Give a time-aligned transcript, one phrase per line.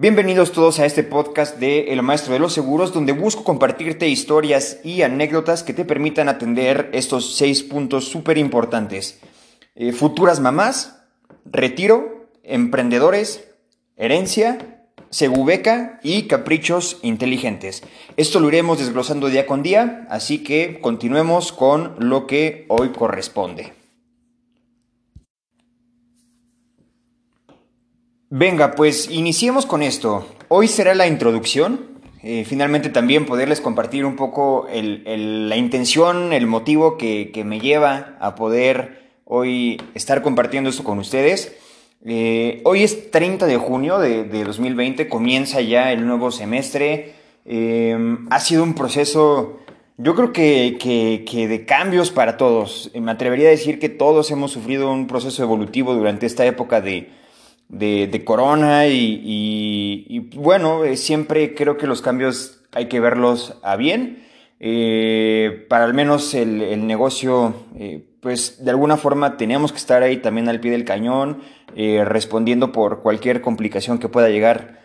[0.00, 4.78] Bienvenidos todos a este podcast de El Maestro de los Seguros, donde busco compartirte historias
[4.84, 9.18] y anécdotas que te permitan atender estos seis puntos súper importantes.
[9.74, 11.00] Eh, futuras mamás,
[11.44, 13.48] retiro, emprendedores,
[13.96, 17.82] herencia, segubeca y caprichos inteligentes.
[18.16, 23.77] Esto lo iremos desglosando día con día, así que continuemos con lo que hoy corresponde.
[28.30, 30.26] Venga, pues iniciemos con esto.
[30.48, 31.98] Hoy será la introducción.
[32.22, 38.34] Eh, finalmente también poderles compartir un poco la intención, el motivo que, me lleva a
[38.34, 41.56] poder hoy estar compartiendo esto con ustedes.
[42.04, 47.14] Eh, hoy es 30 de junio de, 2020, comienza ya el nuevo semestre.
[47.46, 49.60] Em, ha sido un proceso,
[49.96, 50.76] yo creo que,
[51.26, 52.90] que de cambios para todos.
[52.94, 57.08] Me atrevería a decir que todos hemos sufrido un proceso evolutivo durante esta época de,
[57.68, 64.26] de, corona y, bueno, eh, siempre creo que los cambios hay que verlos a bien.
[64.60, 70.16] Eh, para al menos el, negocio, eh, pues de alguna forma tenemos que estar ahí
[70.16, 71.42] también al pie del cañón,
[71.76, 74.80] respondiendo por cualquier complicación que pueda llegar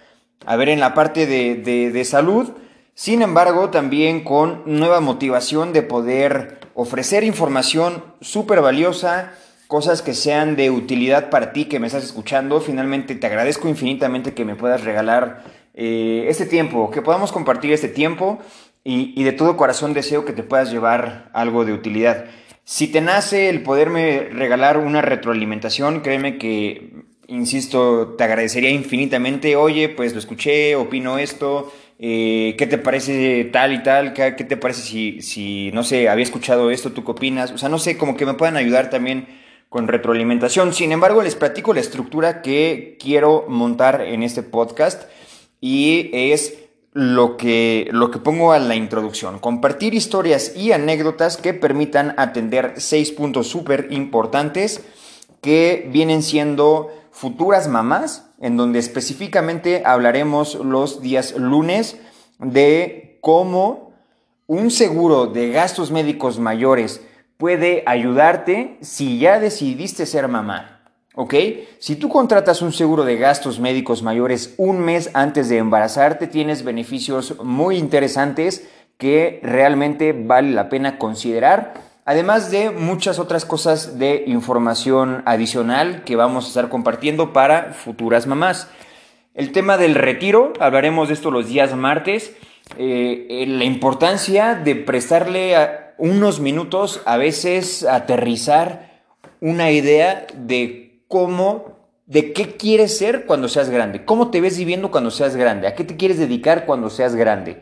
[0.45, 1.55] a ver en la parte de,
[1.91, 2.51] de salud.
[2.93, 9.33] Sin embargo, también con nueva motivación de poder ofrecer información súper valiosa,
[9.73, 12.61] cosas que sean de utilidad para ti que me estás escuchando.
[12.61, 15.43] Finalmente te agradezco infinitamente que me puedas regalar
[15.73, 18.37] eh, este tiempo, que podamos compartir este tiempo
[18.83, 22.25] y, de todo corazón deseo que te puedas llevar algo de utilidad.
[22.63, 26.91] Si te nace el poderme regalar una retroalimentación, créeme que,
[27.25, 29.55] insisto, te agradecería infinitamente.
[29.55, 31.73] Oye, pues lo escuché, opino esto.
[31.97, 34.13] Eh, ¿Qué te parece tal y tal?
[34.13, 36.91] ¿Qué, te parece si, si, no sé, había escuchado esto?
[36.91, 37.51] ¿Tú qué opinas?
[37.51, 39.41] O sea, no sé, como que me puedan ayudar también
[39.73, 40.71] con retroalimentación.
[40.71, 45.05] Sin embargo, les platico la estructura que quiero montar en este podcast
[45.59, 46.59] y es
[46.91, 49.39] lo que, lo que pongo a la introducción.
[49.39, 54.83] Compartir historias y anécdotas que permitan atender seis puntos súper importantes
[55.41, 61.97] que vienen siendo futuras mamás, en donde específicamente hablaremos los días lunes
[62.37, 63.91] de cómo
[64.45, 67.01] un seguro de gastos médicos mayores
[67.43, 70.79] puede ayudarte si ya decidiste ser mamá.
[71.13, 71.35] ¿Ok?
[71.77, 76.63] Si tú contratas un seguro de gastos médicos mayores un mes antes de embarazarte, tienes
[76.63, 78.65] beneficios muy interesantes
[78.97, 81.73] que realmente vale la pena considerar.
[82.05, 88.25] Además de muchas otras cosas de información adicional que vamos a estar compartiendo para futuras
[88.25, 88.69] mamás.
[89.33, 92.37] El tema del retiro, hablaremos de esto los días martes.
[92.77, 95.57] Eh, la importancia de prestarle
[95.97, 99.03] unos minutos a veces aterrizar
[99.39, 104.89] una idea de cómo, de qué quieres ser cuando seas grande, cómo te ves viviendo
[104.91, 107.61] cuando seas grande, a qué te quieres dedicar cuando seas grande.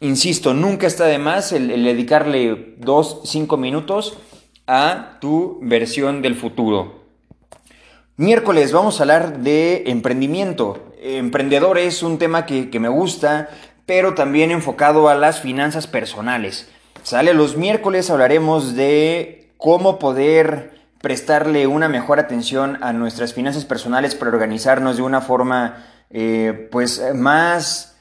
[0.00, 4.18] Insisto, nunca está de más el, dedicarle dos, cinco minutos
[4.66, 7.04] a tu versión del futuro.
[8.16, 10.92] Miércoles vamos a hablar de emprendimiento.
[11.02, 13.50] Emprendedor es un tema que, que me gusta,
[13.86, 16.68] pero también enfocado a las finanzas personales.
[17.02, 24.14] Sale los miércoles, hablaremos de cómo poder prestarle una mejor atención a nuestras finanzas personales
[24.14, 27.96] para organizarnos de una forma eh, pues más,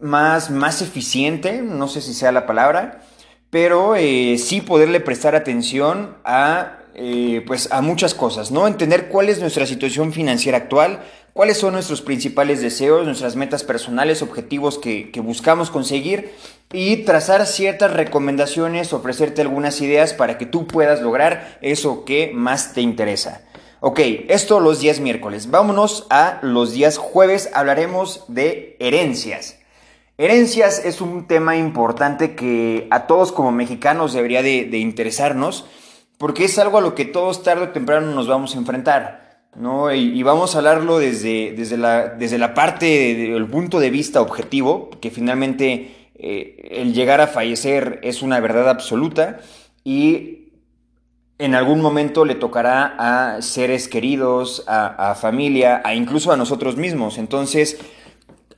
[0.00, 3.02] más, más eficiente, no sé si sea la palabra,
[3.50, 8.66] pero eh, sí poderle prestar atención a eh, pues a muchas cosas, ¿no?
[8.66, 11.00] Entender cuál es nuestra situación financiera actual,
[11.32, 16.32] cuáles son nuestros principales deseos, nuestras metas personales, objetivos que, buscamos conseguir
[16.72, 22.72] y trazar ciertas recomendaciones, ofrecerte algunas ideas para que tú puedas lograr eso que más
[22.72, 23.42] te interesa.
[23.80, 25.50] Ok, esto los días miércoles.
[25.50, 27.50] Vámonos a los días jueves.
[27.54, 29.56] Hablaremos de herencias.
[30.18, 35.64] Herencias es un tema importante que a todos como mexicanos debería de, interesarnos
[36.18, 39.29] porque es algo a lo que todos tarde o temprano nos vamos a enfrentar.
[39.56, 39.92] ¿No?
[39.92, 44.90] Y, vamos a hablarlo desde, desde, la, desde la parte del punto de vista objetivo,
[45.00, 49.40] que finalmente eh, el llegar a fallecer es una verdad absoluta
[49.84, 50.50] y
[51.38, 57.16] en algún momento le tocará a seres queridos, a, familia, a incluso a nosotros mismos.
[57.16, 57.78] Entonces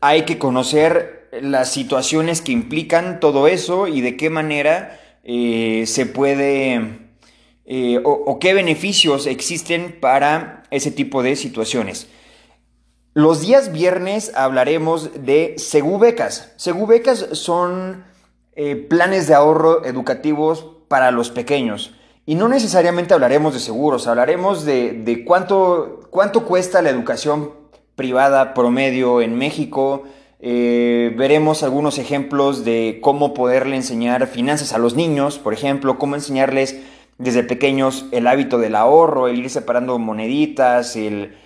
[0.01, 6.07] hay que conocer las situaciones que implican todo eso y de qué manera eh, se
[6.07, 6.99] puede
[7.65, 12.09] eh, o qué beneficios existen para ese tipo de situaciones.
[13.15, 16.53] Los días viernes hablaremos de Segubecas.
[16.57, 18.05] Segubecas son
[18.57, 21.95] eh, planes de ahorro educativos para los pequeños.
[22.25, 27.51] Y no necesariamente hablaremos de seguros, hablaremos de, cuánto, cuánto cuesta la educación
[27.97, 30.05] privada promedio en México.
[30.41, 36.15] Eh, veremos algunos ejemplos de cómo poderle enseñar finanzas a los niños, por ejemplo, cómo
[36.15, 36.79] enseñarles
[37.23, 41.37] desde pequeños el hábito del ahorro, el ir separando moneditas, el,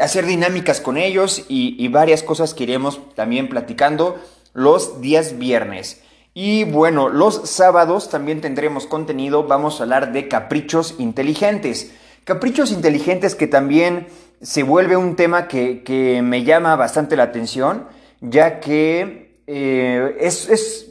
[0.00, 4.18] hacer dinámicas con ellos y, varias cosas que iremos también platicando
[4.54, 6.02] los días viernes.
[6.32, 11.92] Y bueno, los sábados también tendremos contenido, vamos a hablar de caprichos inteligentes.
[12.24, 14.06] Caprichos inteligentes que también
[14.40, 17.88] se vuelve un tema que, me llama bastante la atención,
[18.22, 20.88] ya que eh, es,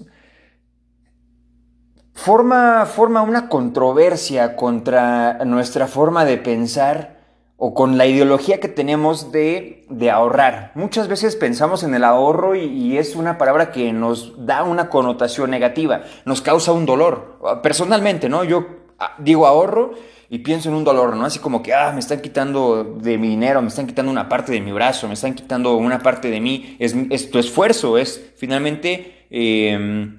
[2.29, 7.17] forma, forma una controversia contra nuestra forma de pensar
[7.57, 10.71] o con la ideología que tenemos de, ahorrar.
[10.75, 15.49] Muchas veces pensamos en el ahorro y, es una palabra que nos da una connotación
[15.49, 17.39] negativa, nos causa un dolor.
[17.63, 18.43] Personalmente, ¿no?
[18.43, 18.63] Yo
[18.99, 19.93] ah, digo ahorro
[20.29, 21.25] y pienso en un dolor, ¿no?
[21.25, 24.51] Así como que, ah, me están quitando de mi dinero, me están quitando una parte
[24.51, 26.77] de mi brazo, me están quitando una parte de mí.
[26.77, 29.25] Es, tu esfuerzo, es finalmente...
[29.31, 30.18] Em,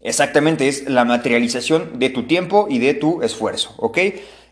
[0.00, 3.98] exactamente, es la materialización de tu tiempo y de tu esfuerzo, ¿ok?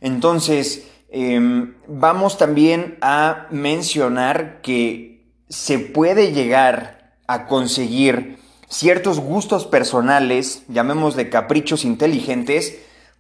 [0.01, 10.65] Entonces, Em, vamos también a mencionar que se puede llegar a conseguir ciertos gustos personales,
[10.69, 12.79] llamémosle caprichos inteligentes,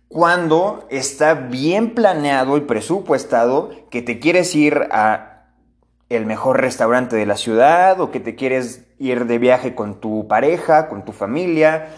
[0.08, 5.46] cuando está bien planeado y presupuestado que te quieres ir a
[6.10, 10.26] el mejor restaurante de la ciudad o que te quieres ir de viaje con tu
[10.26, 11.88] pareja, con tu familia,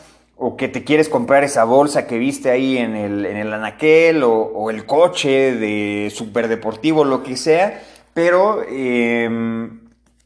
[0.43, 4.23] o que te quieres comprar esa bolsa que viste ahí en el, en el anaquel
[4.25, 7.83] o, el coche de superdeportivo, lo que sea,
[8.15, 9.81] pero em,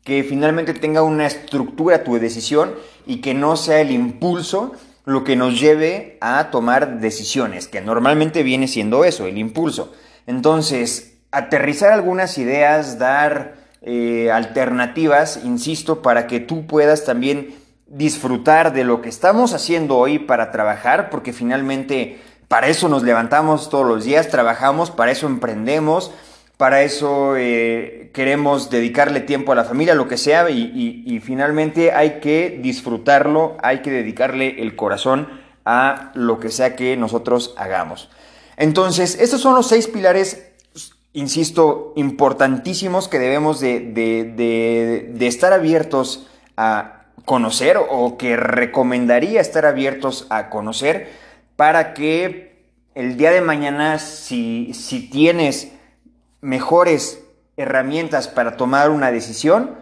[0.04, 2.74] que finalmente tenga una estructura tu decisión
[3.06, 4.72] y que no sea el impulso
[5.04, 9.92] lo que nos lleve a tomar decisiones, que normalmente viene siendo eso, el impulso.
[10.28, 18.84] Entonces, aterrizar algunas ideas, dar eh, alternativas, insisto, para que tú puedas también disfrutar de
[18.84, 24.04] lo que estamos haciendo hoy para trabajar, porque finalmente para eso nos levantamos todos los
[24.04, 26.12] días, trabajamos, para eso emprendemos,
[26.56, 32.20] para eso eh, queremos dedicarle tiempo a la familia, lo que sea, y, finalmente hay
[32.20, 35.28] que disfrutarlo, hay que dedicarle el corazón
[35.64, 38.10] a lo que sea que nosotros hagamos.
[38.56, 40.52] Entonces, estos son los seis pilares,
[41.12, 50.26] insisto, importantísimos que debemos de, de estar abiertos a, conocer o que recomendaría estar abiertos
[50.30, 51.10] a conocer
[51.56, 52.54] para que
[52.94, 55.72] el día de mañana, si, si tienes
[56.40, 57.24] mejores
[57.56, 59.76] herramientas para tomar una decisión,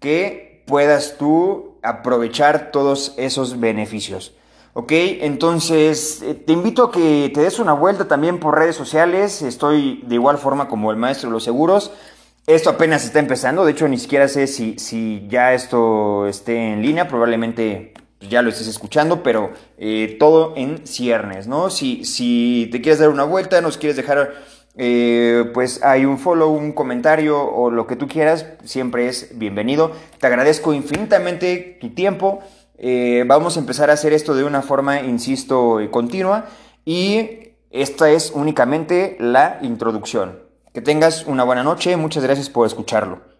[0.00, 4.34] que puedas tú aprovechar todos esos beneficios.
[4.72, 4.92] ¿Ok?
[4.92, 9.40] Entonces, eh, te invito a que te des una vuelta también por redes sociales.
[9.40, 11.92] Estoy de igual forma como el maestro de los seguros.
[12.46, 16.80] Esto apenas está empezando, de hecho ni siquiera sé si, si ya esto esté en
[16.80, 21.70] línea, probablemente ya lo estés escuchando, pero eh, todo en ciernes, ¿no?
[21.70, 24.32] Si, si te quieres dar una vuelta, nos quieres dejar,
[24.76, 29.90] eh, pues hay un follow, un comentario o lo que tú quieras, siempre es bienvenido.
[30.20, 32.38] Te agradezco infinitamente tu tiempo.
[32.78, 36.46] Eh, vamos a empezar a hacer esto de una forma, insisto, continua
[36.84, 40.45] y esta es únicamente la introducción.
[40.76, 43.35] Que tengas una buena noche, muchas gracias por escucharlo.